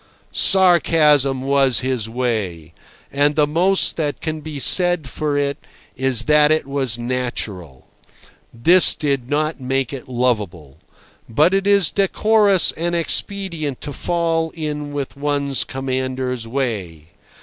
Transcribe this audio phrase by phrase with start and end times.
[0.31, 2.73] Sarcasm was "his way,"
[3.11, 5.59] and the most that can be said for it
[5.95, 7.87] is that it was natural.
[8.51, 10.79] This did not make it lovable.
[11.29, 17.09] But it is decorous and expedient to fall in with one's commander's way.